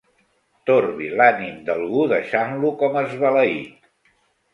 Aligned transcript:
Torbi 0.69 1.09
l'ànim 1.19 1.59
d'algú 1.67 2.05
deixant-lo 2.13 2.71
com 2.81 2.97
esbalaït. 3.03 3.87